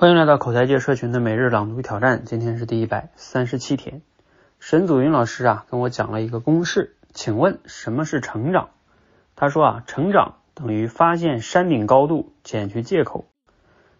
[0.00, 4.00] 欢迎来到口才界社群的每日朗读挑战，今天是第一百三十七天。
[4.58, 8.70] 沈祖云老师啊跟我讲了一个公式，请问什么是成长？
[9.36, 13.26] 他说啊，成长等于发现山顶高度减去借口。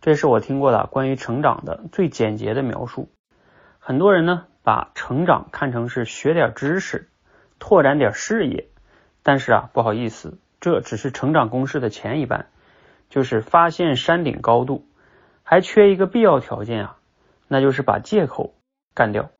[0.00, 3.08] 这是我听过的关于成长的最简洁的描述。
[3.78, 7.08] 很多人呢把成长看成是学点知识，
[7.60, 8.66] 拓展点视野，
[9.22, 12.46] 但是啊不好意思，这只是成长公式的前一半，
[13.10, 14.84] 就是发现山顶高度。
[15.54, 16.96] 还缺一个必要条件啊，
[17.46, 18.54] 那就是把借口
[18.92, 19.30] 干掉。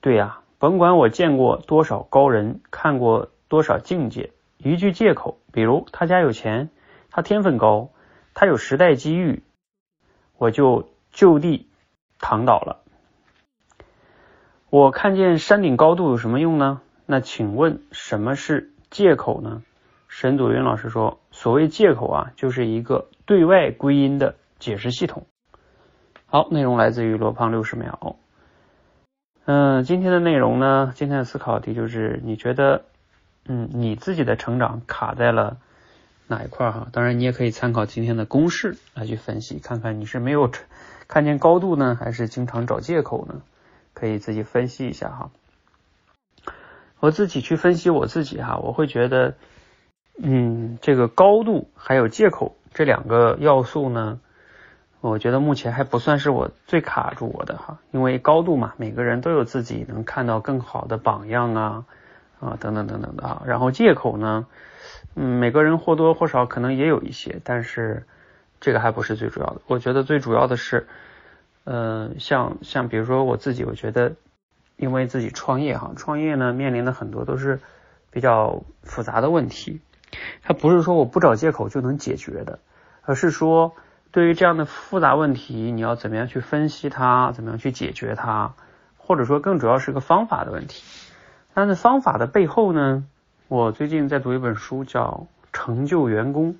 [0.00, 6.70] 对呀，甭管我见过多少高人，看过多少境界，一句借口，比如他家有钱，
[7.12, 7.90] 他天分高，
[8.34, 9.44] 他有时代机遇，
[10.38, 11.68] 我就就地
[12.18, 12.82] 躺倒了。
[14.70, 16.80] 我看见山顶高度有什么用呢？
[17.06, 19.62] 那请问什么是借口呢？
[20.08, 24.34] 沈祖云老师说，所谓借口啊，就是一个对外归因的。
[24.58, 25.26] 解释系统，
[26.26, 28.16] 好，内容来自于罗胖六十秒。
[29.44, 32.84] 嗯，今天的内容呢，今天的思考题就是，你觉得，
[33.46, 35.58] 嗯，你自己的成长卡在了
[36.26, 36.88] 哪一块哈？
[36.92, 40.50] 当然，你也可以参考今天的公式来去分析，看看你是没有
[41.06, 43.40] 看见高度呢，还是经常找借口呢？
[43.94, 45.30] 可以自己分析一下哈。
[47.00, 49.34] 我自己去分析我自己哈，我会觉得，
[50.20, 54.20] 嗯，这个高度还有借口这两个要素呢。
[55.00, 61.84] 我觉得目前还不算是我最卡住我的哈，因为高度嘛，每个人都有自己能看到更好的榜样啊
[62.40, 63.42] 啊等等等等的啊。
[63.46, 64.46] 然后借口呢，
[65.14, 68.06] 嗯，每个人或多或少可能也有一些，但是
[68.60, 69.60] 这个还不是最主要的。
[69.68, 70.88] 我觉得最主要的是，
[71.62, 74.16] 呃，像像比如说我自己，我觉得
[74.76, 77.60] 因为自己创业哈，创业呢面临的很多都是
[78.10, 79.80] 比较复杂的问题，
[80.42, 82.58] 它不是说我不找借口就能解决的，
[83.02, 83.76] 而是说。
[84.10, 88.54] 对于这样的复杂问题，你要怎么样去分析它，怎么样去解决它，
[88.96, 90.82] 或者说更主要是个方法的问题。
[91.52, 93.04] 但是方法的背后呢，
[93.48, 96.54] 我最近在读一本书叫《成就员工》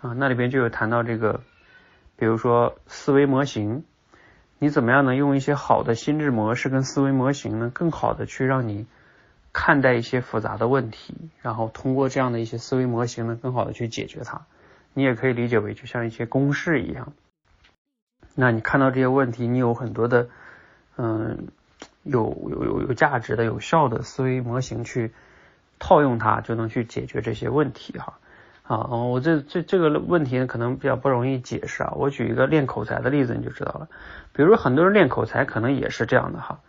[0.00, 1.40] 啊，那里边就有谈到这个，
[2.16, 3.84] 比如说思维模型，
[4.58, 8.86] 你怎么样能用一些好的心智模式跟思维模型呢，更好的去让你
[9.52, 14.42] 看待一些复杂的问题，然后通过这样的一些思维模型呢，更好的去解决它。
[14.96, 17.12] 你也可以理解为就像一些公式一样，
[18.34, 20.28] 那你看到这些问题，你有很多的
[20.96, 21.48] 嗯
[22.02, 25.12] 有有有有价值的有效的思维模型去
[25.78, 28.14] 套用它，就能去解决这些问题哈。
[28.62, 33.88] 啊我这这这个问题呢可能比较不容易解释啊，我举一个练口才的例子你就知道了，
[34.32, 36.60] 比如说很多人练口才可能也是这样的哈，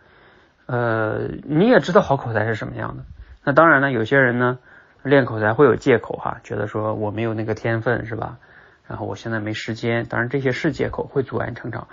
[0.66, 3.04] 呃你也知道好口才是什么样的，
[3.42, 4.58] 那当然呢有些人呢。
[5.02, 8.38] 练口才会有借口哈，觉得说我没有那个天分是吧？
[8.86, 11.88] 然后我现在没时间，当然这些是借口，会阻碍你成长。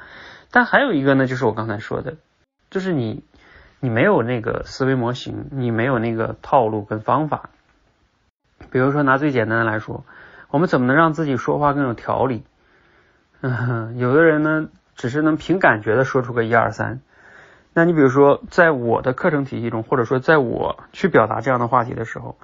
[0.49, 2.15] 但还有一个呢，就是我刚才说的，
[2.69, 3.23] 就是你
[3.81, 7.49] 你没有那个思维模型，你没有那个套路跟方法。
[8.71, 10.05] 比如说拿最简单的来说，
[10.49, 12.45] 我们怎么能让自己说话更有条理？
[13.41, 17.01] 嗯， 有的人呢，只是能凭感觉的说出个一二三。
[17.73, 22.37] 那你比如说，在我的课程体系中，或者说在我去表达这样的话题的时候。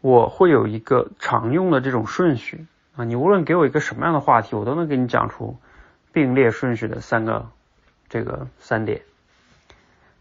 [0.00, 2.66] 我会有一个常用的这种顺序
[2.96, 5.58] 啊，你无论给我一个什么样的话题，我都能给你讲出
[6.10, 7.50] 并列顺序的三个
[8.08, 9.02] 这个三点。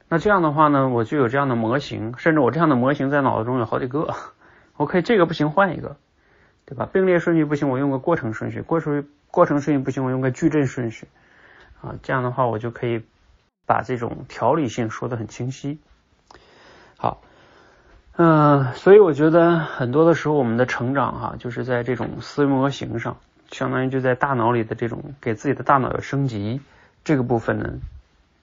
[0.09, 4.13] 那这样的话呢，我就有这样的模型，甚至我这样的模型在脑子中有好几个。
[4.75, 5.95] 我可以这个不行换一个，
[6.65, 6.89] 对吧？
[6.91, 11.07] 并列顺序不行，我用个过程顺序；过程过程顺序不行，我用个矩阵顺序
[11.81, 11.95] 啊。
[12.03, 13.01] 这样的话，我就可以
[13.65, 15.79] 把这种条理性说得很清晰。
[16.97, 17.21] 好。
[18.21, 23.15] 嗯，所以我觉得很多的时候，我们的成长哈，就是在这种思维模型上，
[23.49, 26.59] 相当于就在大脑里的这种给自己的大脑要升级
[27.05, 27.75] 这个部分呢，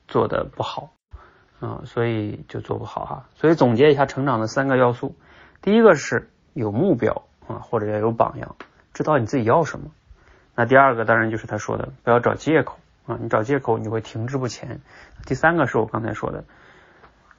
[0.08, 0.92] 做的不好
[1.60, 3.24] 啊，所以就做不好哈。
[3.34, 5.14] 所以总结一下成长的三个要素，
[5.60, 8.56] 第一个是有目标啊，或者要有榜样，
[8.94, 9.90] 知道你自己要什么。
[10.54, 14.80] 那第二个当然就是他说的，不要找借口啊，你找借口你会停滞不前。
[15.26, 16.44] 第三个是我刚才说的。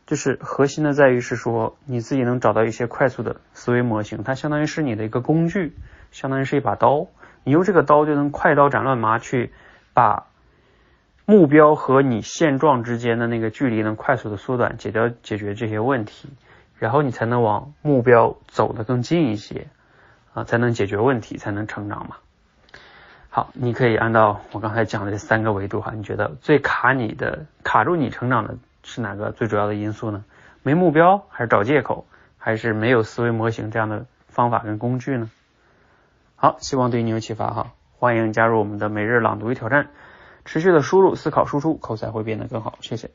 [0.07, 5.75] 就是核心的在于是说你自己能找到一些快速的思维模型，它相当于是你的一个工具，
[6.11, 7.07] 相当于是一把刀，
[7.43, 9.51] 你用这个刀就能快刀斩乱麻去
[9.93, 10.27] 把
[11.25, 16.29] 目标和你现状之间的那个距离能快速的缩短，解掉解决这些问题，
[16.79, 19.67] 然后你才能往目标走得更近一些
[20.33, 22.15] 啊，才能解决问题，才能成长嘛。
[23.29, 28.55] 好，你可以按照我刚才讲的这三个维度哈，你觉得最卡你的、卡住你成长的？
[28.87, 30.23] 是哪个最主要的因素呢？
[30.63, 32.07] 没目标，还是找借口，
[32.37, 35.29] 还是没有思维模型这样的方法跟工具呢？
[36.37, 39.89] 好，希望对你有启发哈，欢迎加入我们的每日朗读与挑战。
[40.45, 42.77] 持续的输入、思考、输出，口才会变得更好。
[42.79, 43.11] 谢谢。